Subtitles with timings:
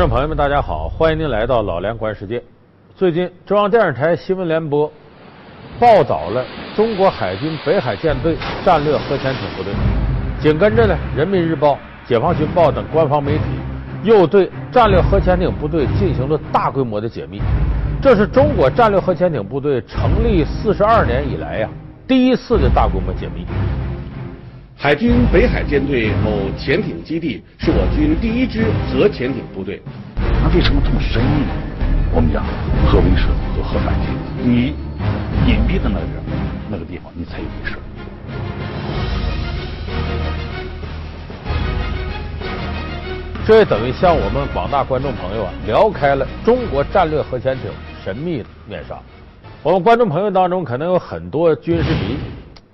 [0.00, 2.42] 观众朋友们，大家好，欢迎您来到老梁观世界。
[2.96, 4.90] 最近，中央电视台新闻联播
[5.78, 6.42] 报道了
[6.74, 8.34] 中国海军北海舰队
[8.64, 9.74] 战略核潜艇部队，
[10.40, 11.72] 紧跟着呢，《人民日报》、
[12.08, 13.44] 《解放军报》等官方媒体
[14.02, 17.38] 又对战略核潜艇部队进行了大规模的解密。
[18.00, 21.68] 这是中国战略核潜艇部队成立四十二年以来呀
[22.08, 23.44] 第一次的大规模解密。
[24.82, 29.78] 海军北海舰队某潜艇基地是我军第一支核潜艇部队。
[30.16, 31.52] 那为什么这么神秘呢？
[32.14, 32.42] 我们讲
[32.88, 34.06] 核威慑和核反击，
[34.42, 34.74] 你
[35.46, 36.06] 隐蔽的那个
[36.70, 37.76] 那个地方，你才有威慑。
[43.46, 47.70] 这也等于向我们广大观众朋友啊聊开了中国战略核潜艇
[48.02, 48.98] 神秘的面纱。
[49.62, 52.16] 我们观众朋友当中可能有很多军事迷。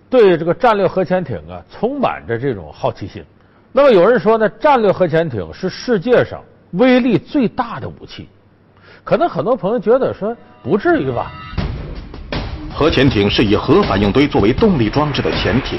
[0.09, 3.25] 对这个战略核潜艇啊，充满着这种好奇心。
[3.73, 6.41] 那么有人说呢，战略核潜艇是世界上
[6.73, 8.29] 威力最大的武器。
[9.05, 11.31] 可能很多朋友觉得说不至于吧？
[12.73, 15.79] 核潜艇是以核反应堆作为动力装置的潜艇，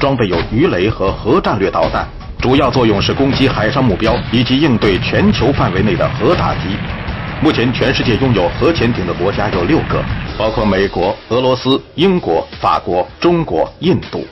[0.00, 2.06] 装备有鱼雷和核战略导弹，
[2.38, 6.76] 主要作用是攻击海上目标以及应对全球范围内的核打击。
[7.42, 10.02] 目前，全世界拥有核潜艇的国家有六个，
[10.38, 14.26] 包括美国、俄罗斯、英国、法国、中国、印度。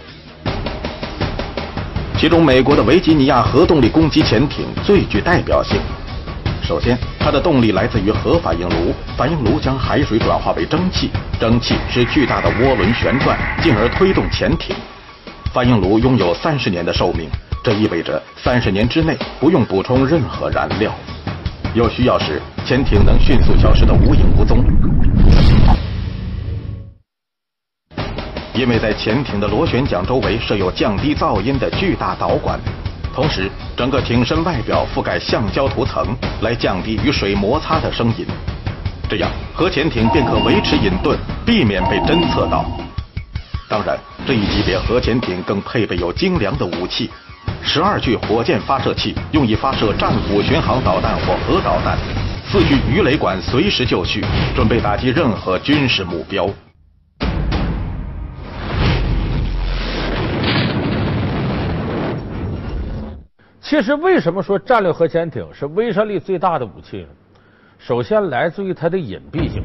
[2.19, 5.79] 其中，美国的维吉尼亚核动力攻击潜艇最具代表性。
[6.63, 11.11] 首先，它的动力来自于核反应炉，反应炉将海水转化为蒸汽，
[11.41, 14.77] 蒸汽使巨大的涡轮旋转，进而推动潜艇。
[15.53, 17.29] 反应炉拥有三十年的寿命，
[17.63, 20.93] 这意味着三十年之内不用补充任何燃料。
[21.75, 24.65] 有需要时，潜艇能迅速消失得无影无踪。
[28.55, 32.59] 因为在潜艇的螺旋桨周围设有降低噪音的巨大导管，
[33.13, 36.07] 同时整个艇身外表覆盖橡胶涂层，
[36.41, 38.25] 来降低与水摩擦的声音。
[39.11, 42.65] 这样，核潜艇便可维持隐遁，避免被侦测到。
[43.69, 47.11] 当然，这一级别核潜艇更配备有精良的武器。
[47.61, 51.99] 十二具火箭发射器用以发射战斧巡航导弹或核导弹，
[52.49, 56.49] 四具鱼雷管随时就绪，准备打击任何军事目标。
[63.75, 67.09] 其实，为什么说战略核潜艇是威慑力最大的武器呢？
[67.77, 69.65] 首先，来自于它的隐蔽性。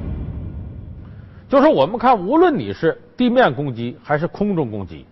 [1.47, 5.06] 就是我们看，无论你是地面攻击还是空中攻击。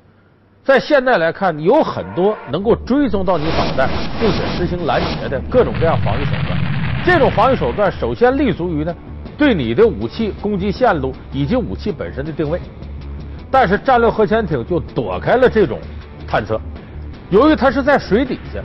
[0.64, 3.88] 在现在来看，有很多能够追踪到你导弹，
[4.20, 6.58] 并且实行拦截的各种各样防御手段。
[7.06, 8.92] 这种防御手段首先立足于呢，
[9.38, 12.60] 对你的武器攻击线路以及武器本身的定位。
[13.52, 15.78] 但是战略核潜艇就躲开了这种
[16.28, 16.60] 探测，
[17.30, 18.60] 由于它是在水底下，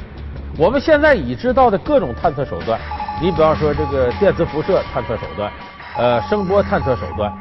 [0.58, 2.78] 我们现在已知道的各种探测手段，
[3.20, 5.50] 你比方说这个电磁辐射探测手段，
[5.96, 7.32] 呃，声波探测手段，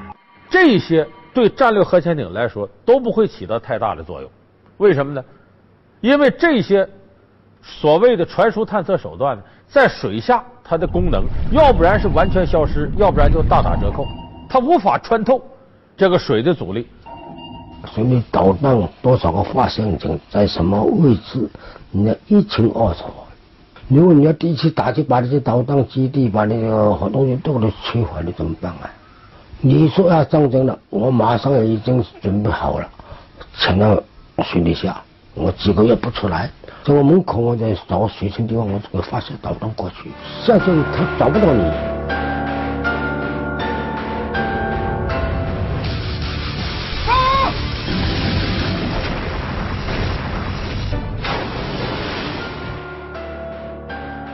[0.50, 4.32] 这些对战略核潜艇来说都不会起到太大的作用。
[4.78, 5.24] 为什么呢？
[6.00, 6.88] 因为这些
[7.62, 14.08] 所谓的传输探测手段，在水下它的功能，要不然是完全消失，要不然就大打折扣。
[14.50, 15.42] 它无法穿透
[15.98, 16.88] 这个水的阻力。
[17.88, 21.50] 所以导弹多少个发射井在什么位置，
[21.92, 23.04] 你要一清二楚。
[23.88, 28.90] 如果你要第一次打击，把那些导弹基地、把那个好东西都给摧毁了，怎么办啊？
[29.60, 32.88] 你说要战争了，我马上已经准备好了，
[33.58, 34.02] 潜到。
[34.44, 35.00] 水底下，
[35.36, 36.50] 我几个月不出来，
[36.84, 40.10] 在我门口，我在找水深地方，我这个发射导弹过去，
[40.44, 40.66] 下去
[40.96, 41.91] 他找不到你。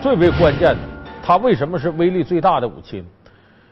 [0.08, 0.80] 最为关键的，
[1.22, 3.06] 它为什么是威力最大的武器呢？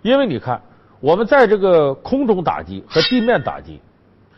[0.02, 0.62] 因为你看，
[1.00, 3.80] 我们在这个空中打击和地面打击。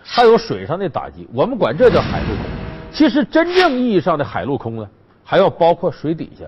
[0.04, 2.45] 还有水上的打击，我们管这叫海陆空。
[2.92, 4.88] 其实真正意义上的海陆空呢，
[5.24, 6.45] 还要包括水底下。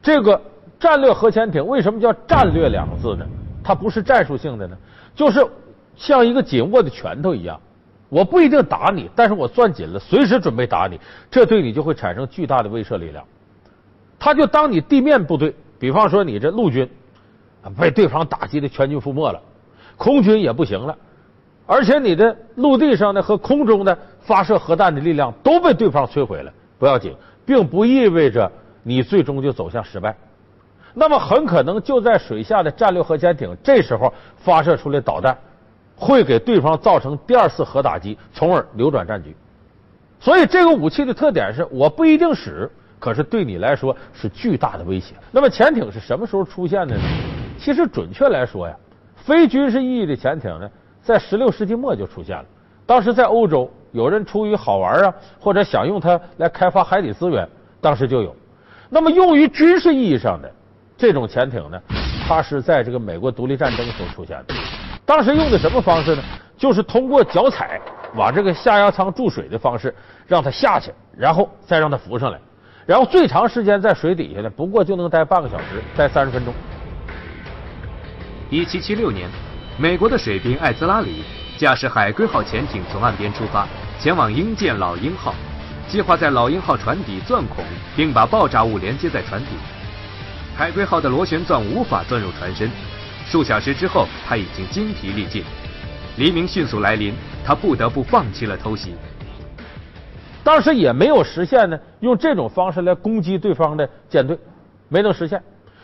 [0.00, 0.40] 这个
[0.78, 3.26] 战略核潜艇为什么叫战略两个字呢？
[3.64, 4.76] 它不是战术性的呢，
[5.16, 5.44] 就是
[5.96, 7.60] 像一个紧握的拳头一样。
[8.08, 11.00] 我不一定打你，但是我攥紧了，随时准备打你，
[11.32, 13.24] 这对你就会产生巨大的威慑力量。
[14.18, 16.88] 他就当你地面部队，比方说你这陆军
[17.78, 19.40] 被对方打击的全军覆没了，
[19.96, 20.96] 空军也不行了。
[21.66, 27.14] 而且你的陆地上的和空中的发射核弹的力量都被对方摧毁了，不要紧，
[27.44, 28.50] 并不意味着
[28.84, 30.16] 你最终就走向失败。
[30.94, 35.36] 那么很可能就在水下的战略核潜艇这时候发射出来导弹，
[35.96, 39.36] 会给对方造成第二次核打击，从而扭转战局。
[40.20, 45.14] 所以这个武器的特点是，我不一定使，可是对你来说是巨大的威胁。
[45.30, 47.02] 那么潜艇是什么时候出现的呢？
[47.58, 48.76] 其实准确来说呀，
[49.14, 50.70] 非军事意义的潜艇呢，
[51.02, 52.44] 在十六世纪末就出现了。
[52.84, 57.48] 当时在欧洲，有人出于好玩啊，或者想用它来开发海底资源，
[57.80, 58.34] 当时就有。
[58.88, 60.50] 那么用于军事意义上的
[60.96, 61.80] 这种潜艇呢，
[62.28, 64.54] 它是在这个美国独立战争时候出现的。
[65.04, 66.22] 当时用的什么方式呢？
[66.56, 67.78] 就是通过脚踩
[68.14, 69.94] 往这个下压舱注水的方式，
[70.26, 72.38] 让它下去，然后再让它浮上来，
[72.86, 76.54] 然后最长时间在水底下呢，不过就能待半个小时，待三十分钟。
[78.48, 79.28] 一七七六年，
[79.76, 81.24] 美国的水兵艾兹拉里
[81.58, 83.66] 驾驶海龟号潜艇从岸边出发，
[83.98, 85.34] 前往英舰老鹰号，
[85.88, 87.64] 计划在老鹰号船底钻孔，
[87.96, 89.48] 并把爆炸物连接在船底。
[90.56, 92.70] 海龟号的螺旋钻无法钻入船身，
[93.26, 95.42] 数小时之后，他已经精疲力尽。
[96.18, 97.12] 黎明迅速来临，
[97.44, 98.94] 他不得不放弃了偷袭。
[100.46, 104.38] 当时也没有实现呢，用这种方式来攻击对方的舰队，
[104.88, 105.42] 没能实现。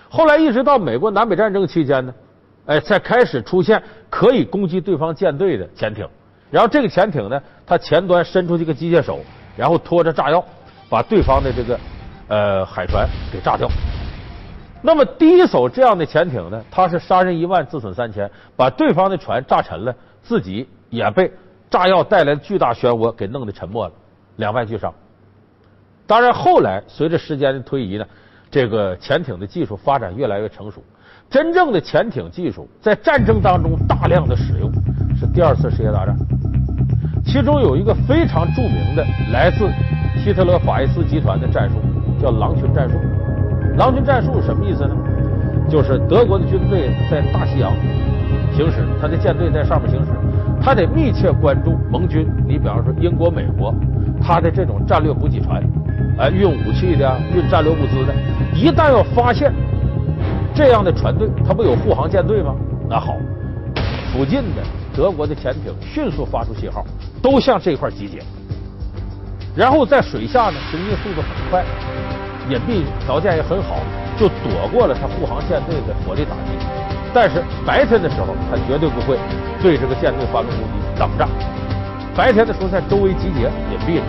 [0.09, 2.15] 后来一直到美国南北战争期间呢，
[2.67, 6.09] 哎，才开始出现可以攻击对方舰队的潜艇。
[6.49, 9.19] 然后这个潜艇呢，它前端伸出这个机械手，
[9.57, 10.45] 然后拖着炸药，
[10.89, 11.81] 把对方的这个
[12.29, 13.69] 呃海船给炸掉。
[14.81, 19.93] 那么第一艘这样的潜艇呢，它是杀人一万，自损三千，把对方的船炸沉了。
[20.23, 21.33] 自己也被
[21.69, 23.93] 炸药带来的巨大漩涡给弄得沉没了，
[24.37, 24.93] 两败俱伤。
[26.07, 28.05] 当然，后来随着时间的推移呢，
[28.51, 30.83] 这个潜艇的技术发展越来越成熟。
[31.31, 34.71] 真正的潜艇技术在战争当中大量的使用
[35.17, 36.15] 是第二次世界大战，
[37.25, 39.03] 其中有一个非常著名的
[39.33, 39.71] 来自
[40.23, 41.77] 希特勒法西斯集团的战术，
[42.21, 42.97] 叫狼群战术。
[43.79, 44.95] 狼群战术什么意思呢？
[45.71, 47.73] 就是德国的军队在大西洋。
[48.55, 50.11] 行驶，他的舰队在上面行驶，
[50.63, 52.27] 他得密切关注盟军。
[52.47, 53.75] 你比方说英国、美国，
[54.23, 55.63] 他的这种战略补给船，
[56.19, 58.15] 哎，运武器的、运战略物资的，
[58.55, 59.53] 一旦要发现
[60.55, 62.55] 这样的船队，他不有护航舰队吗？
[62.89, 63.17] 那好，
[64.13, 64.63] 附近的
[64.95, 66.85] 德国的潜艇迅速发出信号，
[67.21, 68.23] 都向这块集结，
[69.57, 71.65] 然后在水下呢，行进速度很快，
[72.49, 73.81] 隐蔽条件也很好，
[74.17, 76.92] 就躲过了他护航舰队的火力打击。
[77.15, 79.19] 但是白天的时候，他绝对不会
[79.61, 81.29] 对这个舰队发动攻击，等着。
[82.17, 84.01] 白天的时候在周围集结隐蔽，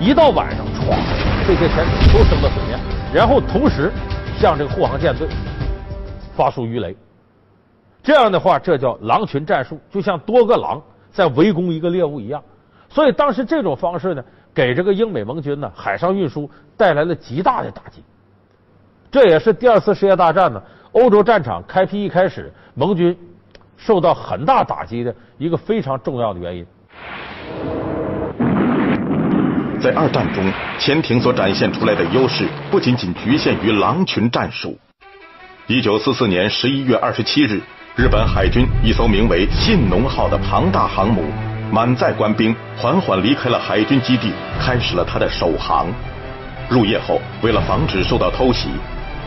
[0.00, 0.96] 一到晚上，唰，
[1.46, 2.78] 这些潜艇都升到水面，
[3.12, 3.90] 然后同时
[4.38, 5.28] 向这个护航舰队
[6.36, 6.96] 发出鱼雷。
[8.02, 10.80] 这样的话，这叫狼群战术，就像多个狼
[11.12, 12.42] 在围攻一个猎物一样。
[12.88, 14.24] 所以当时这种方式呢，
[14.54, 18.02] 给这个英美盟军呢海上运输带来了极大的打击。
[19.10, 20.62] 这也是第二次世界大战呢。
[20.92, 23.16] 欧洲战场开辟一开始，盟军
[23.78, 26.66] 受到很大打击的一个非常重要的原因。
[29.80, 30.44] 在二战中，
[30.78, 34.78] 潜艇所展现出来的优势不仅仅局限于狼群战术。
[35.66, 37.60] 一九四四年十一月二十七日，
[37.96, 41.24] 日本海军一艘名为“信浓号”的庞大航母，
[41.72, 44.30] 满载官兵缓缓离开了海军基地，
[44.60, 45.86] 开始了它的首航。
[46.68, 48.68] 入夜后，为了防止受到偷袭。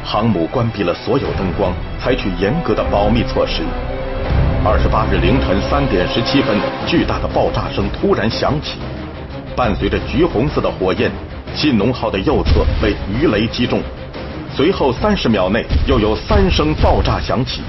[0.06, 3.64] 航母关闭了所有灯光，采取严格的保密措施。
[4.64, 8.78] 二十八日凌晨三点十七分，巨大的爆炸声突然响起，
[9.56, 11.12] 伴随着橘红色的火焰，
[11.56, 13.82] 信浓号的右侧被鱼雷击中。
[14.56, 17.62] 随后三十秒内又有三声爆炸响起。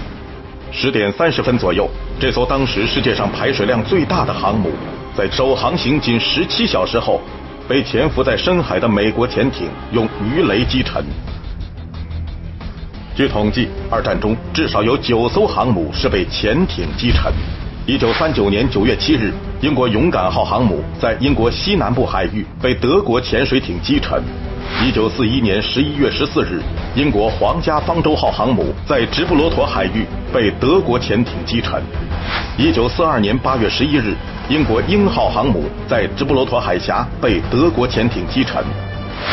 [0.70, 1.88] 十点三十分左右，
[2.20, 4.72] 这艘当时世界上排水量最大的航母，
[5.16, 7.22] 在首航行仅十七小时后，
[7.66, 11.02] 被潜伏在深海的美国潜艇用鱼雷击沉。
[13.16, 17.32] 据统计，二战中至少有九艘航母是被潜艇击沉。
[17.86, 19.32] 一九三九年九月七日，
[19.62, 24.22] 英国勇敢号航母在英国西南部海域被德国潜水艇击沉。
[24.84, 26.60] 一九四一年十一月十四日，
[26.94, 31.82] 英国皇家方舟号航母在直布罗陀海域被德国潜艇击沉。
[32.58, 34.14] 一九四二年八月十一日，
[34.50, 38.62] 英国鹰号航母在直布罗陀海峡被德国潜艇击沉。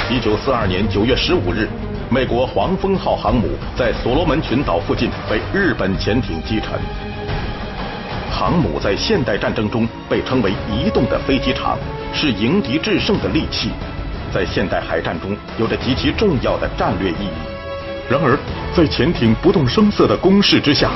[0.10, 1.68] 一九四二年九月十五日。
[2.14, 6.80] 美国黄蜂号航母在所罗门群岛附近被日本潜艇击沉。
[8.30, 11.76] 航母在现代战争中被称为“移动的飞机场”，
[12.14, 13.72] 是迎敌制胜的利器，
[14.32, 18.08] 在现代海战中有着极其重要的战略意义。
[18.08, 18.38] 然而，
[18.76, 20.92] 在潜艇不动声色的攻势之下，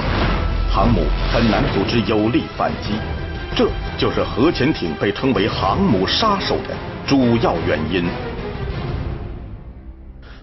[0.71, 1.01] 航母
[1.33, 2.91] 很难组织有力反击，
[3.55, 6.75] 这就是核潜艇被称为“航母杀手”的
[7.07, 8.05] 主要原因。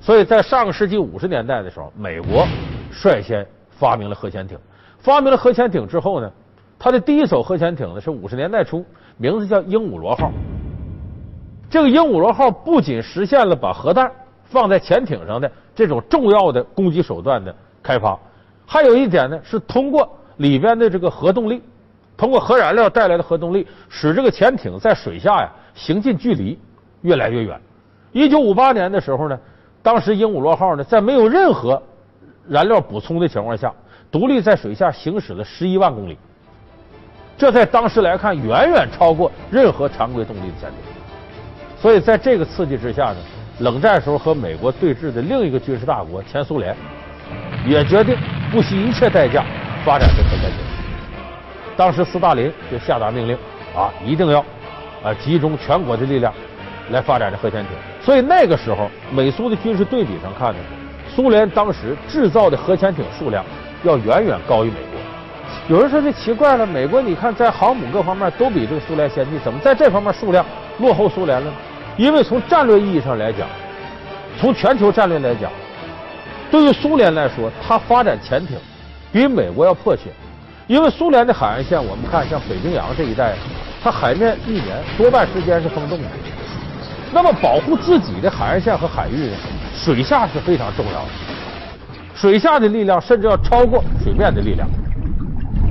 [0.04, 2.46] 所以在上个世纪五十年代的时候，美国
[2.90, 4.58] 率先发明了核潜艇。
[4.98, 6.30] 发明了核潜艇之后呢，
[6.78, 8.84] 它的第一艘核潜艇呢是五十年代初，
[9.16, 10.30] 名字叫鹦鹉螺号。
[11.70, 14.12] 这个鹦鹉螺号不仅实现了把核弹
[14.44, 18.18] 放在潜艇上的这种重要的攻击手段的开发。
[18.66, 20.06] 还有一点呢，是通过
[20.36, 21.62] 里边的这个核动力，
[22.14, 26.58] 通过核燃料带来的核动力，使这个潜艇在水下呀行进距离
[27.00, 27.58] 越来越远。
[28.12, 29.38] 一九五八年的时候呢，
[29.84, 31.80] 当时鹦鹉螺号呢在没有任何
[32.48, 33.70] 燃料补充的情况下，
[34.10, 36.16] 独立在水下行驶了十一万公里。
[37.36, 40.78] 这在当时来看，远远超过任何常规动力的潜艇。
[41.78, 43.16] 所以在这个刺激之下呢，
[43.58, 46.74] 冷战时候和美国对峙的另一个军事大国前苏联，
[47.66, 48.16] 也决定
[48.50, 49.44] 不惜一切代价
[49.84, 50.58] 发展这核潜艇。
[51.76, 53.36] 当时斯大林就下达命令
[53.76, 54.40] 啊，一定要
[55.02, 56.32] 啊集中全国的力量
[56.90, 57.70] 来发展这核潜艇。
[58.00, 60.58] 所以那个时候，美苏的军事对比上看呢，
[61.14, 63.44] 苏联当时制造的核潜艇数量
[63.82, 65.00] 要远远高于美国。
[65.68, 70.44] 有人说这奇怪了，美国你看在航母各方面都比这个苏联先进，怎么在这方面数量
[70.78, 71.56] 落后苏联了呢？
[71.96, 73.46] 因为从战略意义上来讲，
[74.38, 75.50] 从全球战略来讲，
[76.50, 78.58] 对于苏联来说，它发展潜艇
[79.12, 80.10] 比美国要迫切。
[80.66, 83.34] 因为苏联的海岸线，我们看像北冰洋这一带，
[83.82, 86.08] 它海面一年多半时间是封冻的。
[87.14, 89.36] 那么保护自己的海岸线和海域呢，
[89.72, 91.08] 水下是非常重要的。
[92.12, 94.68] 水下的力量甚至要超过水面的力量。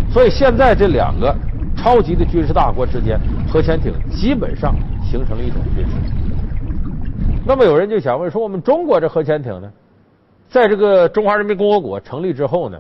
[0.10, 1.36] 所以现在这两个
[1.76, 3.20] 超级的军事大国之间，
[3.52, 4.74] 核潜艇基本上
[5.04, 5.92] 形成了一种军事。
[7.46, 9.70] 那么有人就想问说，我们中国这核潜艇呢，
[10.48, 12.80] 在这个中华人民共和国成立之后呢，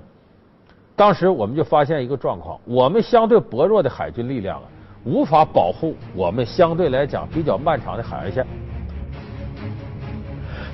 [0.96, 4.63] 当时我们就发现一个状况：我们相对薄弱的海军力量啊，
[5.06, 8.46] 无法保护我们相对来讲比较漫长的海岸线。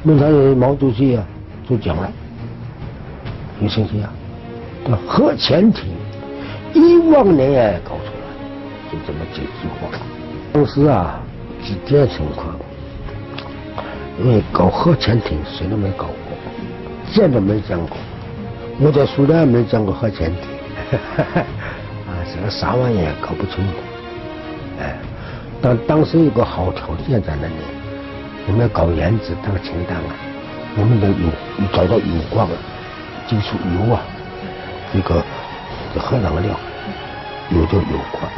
[0.04, 1.26] 那他毛主席啊
[1.68, 2.12] 就讲了，
[3.60, 4.14] 有信息啊，
[5.08, 5.90] 核潜艇。
[6.74, 9.98] 一万年也搞出来，就这么几句话。
[10.54, 11.20] 当时啊，
[11.64, 12.56] 几点情况？
[14.22, 16.14] 因为搞核潜艇谁都没搞过，
[17.12, 17.98] 见都没见过。
[18.80, 20.44] 我在苏联没见过核潜艇，
[22.06, 23.89] 啊，这个啥玩意也搞不清楚。
[24.80, 24.96] 哎，
[25.62, 27.54] 但当时有个好条件在那里，
[28.48, 30.16] 我们要搞原子当氢弹啊，
[30.78, 32.48] 我们的有找到有矿，
[33.28, 34.02] 就出油啊，
[34.94, 35.24] 这个。
[35.98, 36.56] 核能量
[37.50, 38.30] 有就有矿，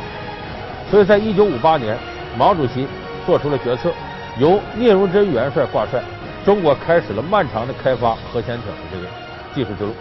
[0.90, 1.98] 所以在一九五八年，
[2.38, 2.88] 毛主席
[3.26, 3.92] 做出了决策，
[4.40, 6.02] 由聂荣臻元帅挂帅，
[6.46, 9.06] 中国开始了漫长的开发核潜艇的这个
[9.54, 9.94] 技术之路。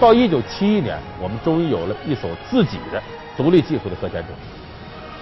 [0.00, 3.00] 到一九七一年，我们终于有了一艘自己的
[3.36, 4.30] 独立技术的核潜艇。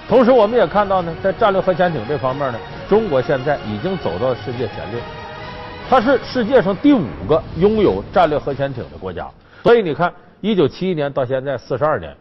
[0.08, 5.00] 同时，我们也看到呢，在战略核潜艇这方面呢，中国现在已经走到了世界前列，
[5.88, 9.28] 它是世界上第五个拥有战略核潜艇的国家。
[9.62, 10.12] 所以你看。
[10.40, 12.16] 一九七一年到现在四十二年，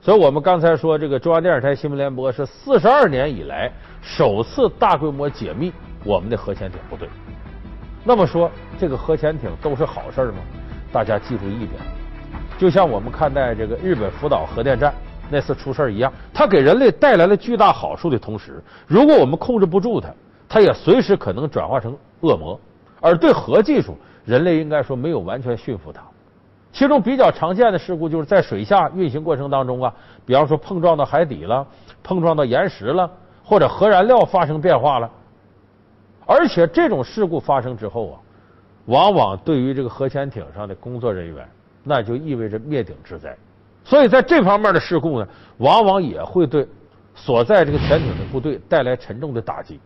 [0.00, 3.70] 所以我们刚才说这个中央电视台新闻联播是四十二年以来
[4.02, 7.08] 首次大规模解密我们的核潜艇部队。
[8.02, 10.38] 那么说这个核潜艇都是好事吗？
[10.92, 11.80] 大家记住一点，
[12.58, 14.92] 就像我们看待这个日本福岛核电站
[15.30, 20.08] 那次出事一样，它给人类带来了巨大好处的同时，如果我们控制不住它，
[20.48, 22.58] 它也随时可能转化成恶魔。
[23.00, 26.02] 而对核技术，人类应该说没有完全驯服它。
[26.72, 31.66] 其中比较常见的事故就是在水下运行过程当中啊，比方说碰撞到海底了，
[32.02, 33.10] 碰撞到岩石了，
[33.42, 35.10] 或者核燃料发生变化了。
[36.26, 38.20] 而且这种事故发生之后啊，
[38.86, 41.48] 往往对于这个核潜艇上的工作人员，
[41.82, 43.36] 那就意味着灭顶之灾。
[43.86, 45.28] 所以在这方面的事故呢，
[45.58, 46.66] 往往也会对
[47.14, 49.78] 所在这个潜艇的部队带来沉重的打击。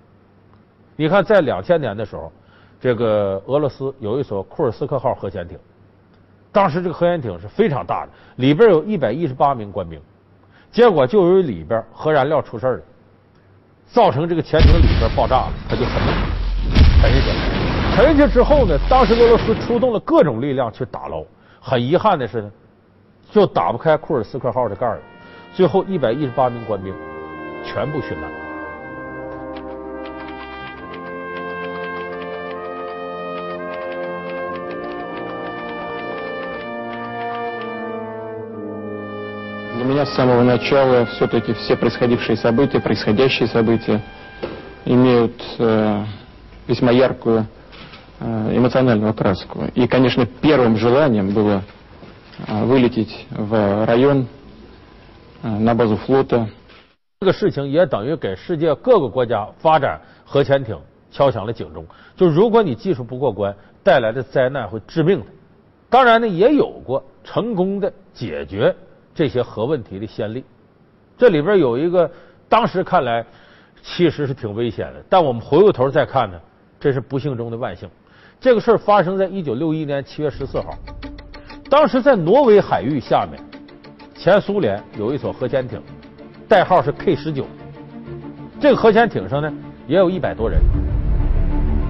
[0.97, 2.33] 你看，在两千年的时候，
[2.81, 5.59] 这个俄罗斯有一艘库尔斯克号核潜艇。
[6.51, 10.01] 当时这个核潜艇是非常大的，里边有一百一十八名官兵，
[10.73, 12.83] 结果就由于里边核燃料出事了，
[13.87, 15.93] 造成这个潜艇里边爆炸了，它就沉，
[17.03, 17.37] 沉下去了。
[17.95, 21.23] 沉下去之后呢，当时俄罗斯出动了各种力量去打捞，
[21.61, 22.51] 很遗憾的是呢，
[23.32, 25.00] 就打不开库尔斯克号的盖儿，
[25.54, 26.94] 最后一百一十八名官兵
[27.66, 28.30] 全部殉难。
[39.76, 44.02] Для меня с самого начала все-таки все происходившие события, происходящие события
[44.86, 46.04] имеют э,
[46.68, 47.46] весьма яркую
[48.20, 49.66] э, эмоциональную окраску.
[49.76, 51.79] И, конечно, первым желанием было э,
[52.48, 54.28] вылететь в район,
[55.44, 56.48] э, на базу флота.
[57.20, 60.78] 这个事情也等于给世界各个国家发展核潜艇
[61.12, 61.86] 敲响了警钟。
[62.16, 65.26] 就如果你技术不过关，带来的灾难会致命的。
[65.90, 68.76] 当然呢，也有过成功的解决。
[69.14, 70.44] 这些核问题的先例，
[71.18, 72.12] 这里边有一个，
[72.50, 73.26] 当时看来
[73.82, 76.38] 其实是挺危险的，但我们回过头再看呢，
[76.82, 77.90] 这是不幸中的万幸。
[78.42, 80.78] 这个事儿发生在一九六一年七月十四号，
[81.71, 83.41] 当时在挪威海域下面，
[84.17, 85.81] 前苏联有一艘核潜艇，
[86.49, 87.47] 代号是 K 十九。
[88.59, 89.49] 这个核潜艇上呢，
[89.87, 90.61] 也有一百多人。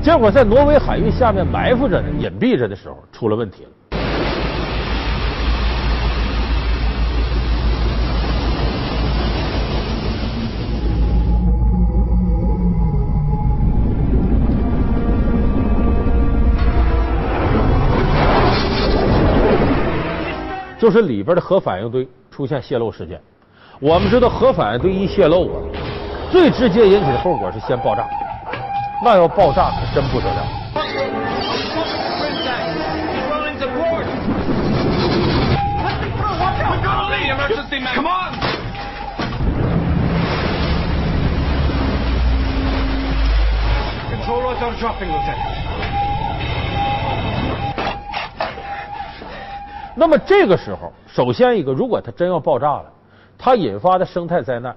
[0.02, 3.70] 结果在挪威海域下面埋伏着呢，隐蔽着的时候，出了问题了。
[20.80, 23.20] 就是里边的核反应堆出现泄漏事件。
[23.80, 25.60] 我们知道，核反应堆一泄漏啊，
[26.32, 28.08] 最直接引起的后果是先爆炸。
[29.04, 30.46] 那要爆炸可真不得了。
[50.00, 52.84] 那么这个时候，首先一个，如果它真要爆炸了，
[53.36, 54.74] 它引发的生态灾难，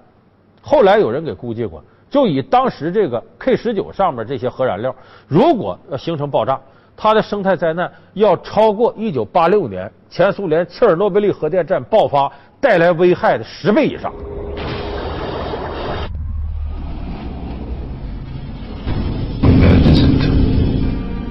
[0.62, 4.94] 后来有人给估计过，就以当时这个 K 十九上面这些核燃料，
[5.30, 6.60] 如果要形成爆炸，
[6.98, 14.12] 它的生态灾难要超过一九八六年前苏联切尔诺贝利核电站爆发带来危害的十倍以上。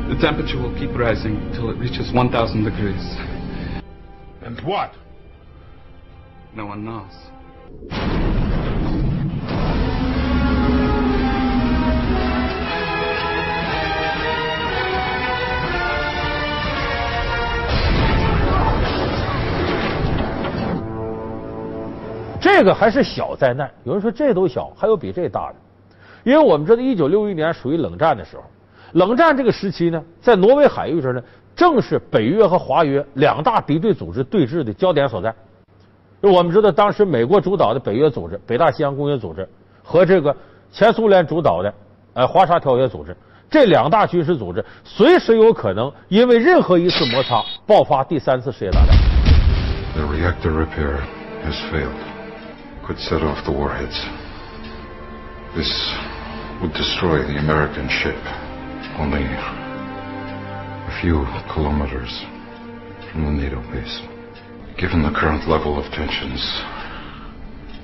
[0.08, 3.41] The temperature will keep rising until it reaches 1,000 degrees.
[4.52, 4.90] And what?
[6.54, 7.02] No one knows.
[22.38, 25.54] 这个还是小灾难，有人说这都小，还有比这大的。
[26.24, 28.42] 因为我们知道，一九六一年属于冷战的时候，
[28.92, 31.22] 冷战这个时期呢，在挪威海域这呢，
[31.54, 35.34] 正是北约和华约两大敌对组织对峙的焦点所在。
[36.20, 39.48] 我们知道，当时美国主导的北约组织——北大西洋公约组织，
[39.82, 40.34] 和这个
[40.70, 41.74] 前苏联主导的
[42.14, 43.16] 呃华沙条约组织，
[43.50, 48.96] 这两大军事组织随时有可能因为任何一次摩擦爆发第三次世界大战。
[49.94, 51.00] The reactor repair
[51.44, 51.90] has failed.
[52.86, 54.00] Could set off the warheads.
[55.54, 55.70] This
[56.60, 58.16] would destroy the American ship
[58.98, 59.26] only
[61.02, 62.22] few kilometers
[63.10, 64.02] from the NATO base.
[64.78, 66.40] Given the current level of tensions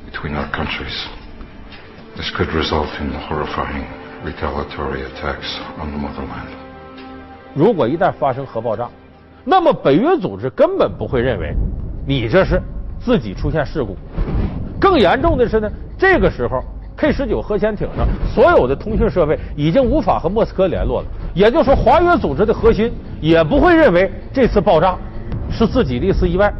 [0.06, 0.94] between our countries,
[2.16, 3.86] this could result in horrifying
[4.24, 6.46] retaliatory attacks on the motherland.
[7.54, 8.88] 如果一旦发生核爆炸，
[9.44, 11.52] 那么北约组织根本不会认为
[12.06, 12.62] 你这是
[13.00, 13.96] 自己出现事故。
[14.80, 16.62] 更严重的是呢，这个时候
[16.96, 24.96] K 十九核潜艇上所有的通讯设备已经无法和莫斯科联络了，也就是说，华约组织的核心也不会认为这次爆炸
[25.50, 26.52] 是自己的一次意外，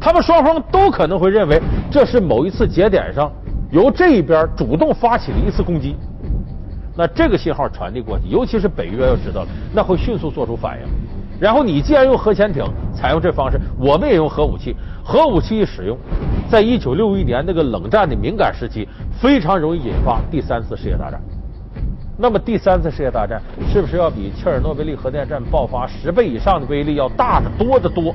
[0.00, 3.30] 他们双方都可能会认为这是某一次节点上
[3.70, 5.96] 由这一边主动发起的一次攻击。
[6.96, 10.86] 那这个信号传递过去，尤其是北约要知道了，那会迅速做出反应。
[11.40, 12.62] 然后你既然用核潜艇
[12.94, 14.76] 采用这方式，我们也用核武器。
[15.02, 15.98] 核武器一使用，
[16.48, 18.86] 在一九六一年那个冷战的敏感时期，
[19.20, 21.20] 非常容易引发第三次世界大战。
[22.16, 23.40] 那么第三次世界大战
[23.72, 28.14] 是不是要比切尔诺贝利核电站爆发十倍以上的威力要大得多得多？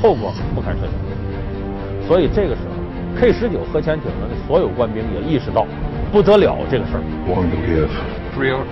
[0.00, 2.06] 后果不堪设想。
[2.06, 5.66] 所以这个时候，K 十九核潜艇上的所有官兵也意识到
[6.12, 7.02] 不得了这个事儿。
[7.26, 7.34] The
[7.66, 7.90] Kiev.
[8.36, 8.64] Three or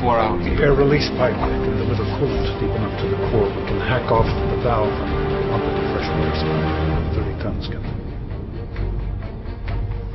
[0.00, 0.42] four hours.
[0.42, 3.48] The air release pipe can deliver coolant deep enough to the core.
[3.48, 6.64] We can hack off the valve and pump it to fresh water supply.
[7.14, 7.96] 30 tons, Captain.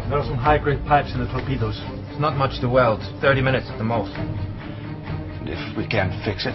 [0.09, 1.79] There are some high-grade pipes in the torpedoes.
[2.14, 3.00] It's not much to weld.
[3.20, 4.12] 30 minutes at the most.
[4.14, 6.54] And if we can't fix it?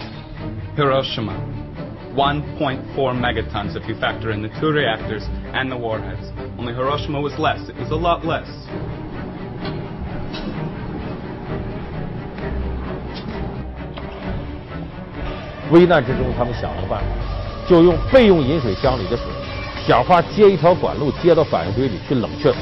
[0.76, 1.34] Hiroshima.
[2.14, 6.32] 1.4 megatons if you factor in the two reactors and the warheads.
[6.58, 7.68] Only Hiroshima was less.
[7.68, 8.48] It was a lot less.
[15.72, 17.06] 危难之中，他们想了个办法，
[17.68, 19.26] 就用备用饮水箱里的水，
[19.84, 22.54] 想法接一条管路接到反应堆里去冷却。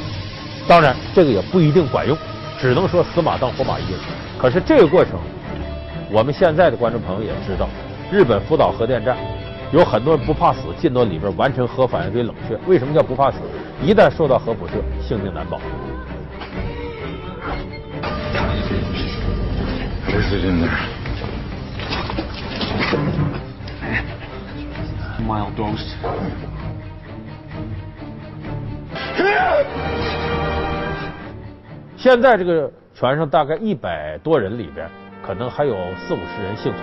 [0.66, 2.16] 当然，这个也不一定管用，
[2.61, 3.99] 只能说死马当活马医了。
[4.37, 5.19] 可是这个过程，
[6.11, 7.69] 我们现在的观众朋友也知道，
[8.11, 9.17] 日本福岛核电站
[9.71, 12.57] 有很多人不怕死进到里边完成核反应堆冷却。
[12.67, 13.37] 为什么叫不怕死？
[13.81, 15.59] 一旦受到核辐射，性命难保。
[20.07, 20.69] What is it in there?
[25.25, 25.95] Mild dose.
[32.01, 34.89] 现在这个船上大概一百多人里边
[35.21, 36.81] 可能还有四五十人幸存。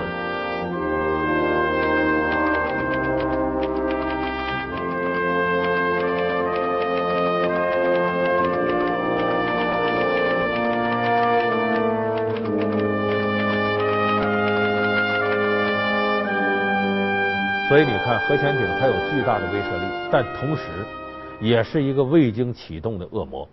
[17.67, 20.63] 所以你看核潜艇它有巨大的威慑力但同时
[21.41, 23.49] 也是一个未经启动的恶魔。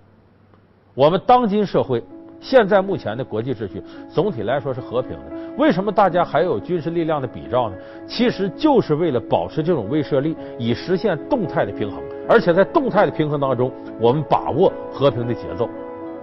[0.96, 2.04] 我们当今社会，
[2.40, 5.26] 现在目前的国际秩序总体来说是和平的，
[5.58, 7.76] 为什么大家还有军事力量的比照呢？
[8.06, 15.68] 其实就是为了保持这种威慑力，以实现动态的平衡，而且在动态的平衡当中，我们把握和平的节奏，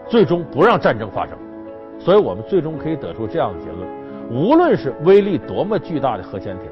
[0.09, 1.37] 最终不让战争发生。
[1.99, 3.89] 所以我们最终可以得出这样的结论：
[4.31, 6.67] 无论是威力多么巨大的核潜艇。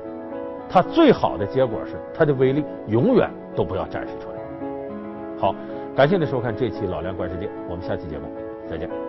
[0.70, 4.36] 它最好的结果是，它的威力永远都不要展示出来。
[5.40, 5.54] 好，
[5.98, 8.32] 感谢您收看这期《老梁观世界》，我们下期节目
[8.70, 9.07] 再见。